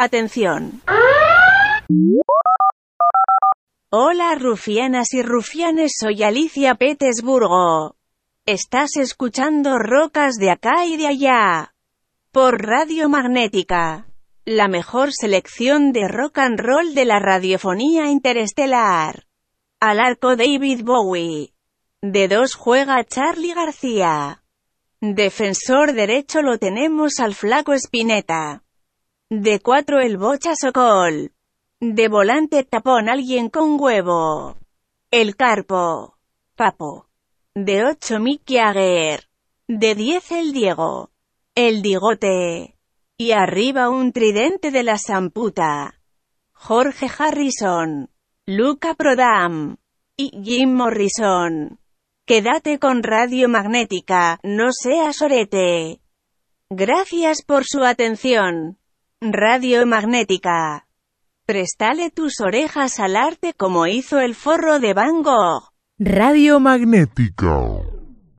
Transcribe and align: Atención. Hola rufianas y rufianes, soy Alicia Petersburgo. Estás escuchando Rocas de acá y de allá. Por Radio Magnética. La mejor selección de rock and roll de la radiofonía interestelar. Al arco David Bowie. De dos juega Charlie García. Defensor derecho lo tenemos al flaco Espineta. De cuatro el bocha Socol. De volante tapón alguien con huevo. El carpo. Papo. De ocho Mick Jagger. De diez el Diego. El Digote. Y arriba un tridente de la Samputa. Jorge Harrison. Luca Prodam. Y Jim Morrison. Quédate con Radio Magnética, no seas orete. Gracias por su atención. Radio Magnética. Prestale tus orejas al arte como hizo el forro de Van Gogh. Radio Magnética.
Atención. 0.00 0.80
Hola 3.90 4.36
rufianas 4.36 5.12
y 5.12 5.22
rufianes, 5.22 5.94
soy 5.98 6.22
Alicia 6.22 6.76
Petersburgo. 6.76 7.96
Estás 8.46 8.96
escuchando 8.96 9.76
Rocas 9.76 10.36
de 10.36 10.52
acá 10.52 10.86
y 10.86 10.98
de 10.98 11.08
allá. 11.08 11.74
Por 12.30 12.64
Radio 12.64 13.08
Magnética. 13.08 14.06
La 14.44 14.68
mejor 14.68 15.08
selección 15.12 15.90
de 15.90 16.06
rock 16.06 16.38
and 16.38 16.60
roll 16.60 16.94
de 16.94 17.04
la 17.04 17.18
radiofonía 17.18 18.08
interestelar. 18.08 19.26
Al 19.80 19.98
arco 19.98 20.36
David 20.36 20.84
Bowie. 20.84 21.54
De 22.02 22.28
dos 22.28 22.54
juega 22.54 23.02
Charlie 23.02 23.52
García. 23.52 24.44
Defensor 25.00 25.92
derecho 25.92 26.40
lo 26.40 26.56
tenemos 26.58 27.18
al 27.18 27.34
flaco 27.34 27.72
Espineta. 27.72 28.62
De 29.30 29.60
cuatro 29.60 30.00
el 30.00 30.16
bocha 30.16 30.54
Socol. 30.56 31.32
De 31.80 32.08
volante 32.08 32.64
tapón 32.64 33.10
alguien 33.10 33.50
con 33.50 33.78
huevo. 33.78 34.56
El 35.10 35.36
carpo. 35.36 36.16
Papo. 36.56 37.08
De 37.54 37.84
ocho 37.84 38.20
Mick 38.20 38.42
Jagger. 38.46 39.28
De 39.66 39.94
diez 39.94 40.32
el 40.32 40.52
Diego. 40.52 41.10
El 41.54 41.82
Digote. 41.82 42.78
Y 43.18 43.32
arriba 43.32 43.90
un 43.90 44.12
tridente 44.12 44.70
de 44.70 44.82
la 44.82 44.96
Samputa. 44.96 46.00
Jorge 46.52 47.10
Harrison. 47.18 48.08
Luca 48.46 48.94
Prodam. 48.94 49.76
Y 50.16 50.30
Jim 50.42 50.72
Morrison. 50.72 51.78
Quédate 52.24 52.78
con 52.78 53.02
Radio 53.02 53.48
Magnética, 53.48 54.38
no 54.42 54.68
seas 54.70 55.22
orete. 55.22 56.00
Gracias 56.68 57.42
por 57.42 57.64
su 57.64 57.84
atención. 57.84 58.78
Radio 59.20 59.84
Magnética. 59.84 60.86
Prestale 61.44 62.12
tus 62.12 62.40
orejas 62.40 63.00
al 63.00 63.16
arte 63.16 63.52
como 63.52 63.88
hizo 63.88 64.20
el 64.20 64.36
forro 64.36 64.78
de 64.78 64.94
Van 64.94 65.24
Gogh. 65.24 65.72
Radio 65.98 66.60
Magnética. 66.60 67.97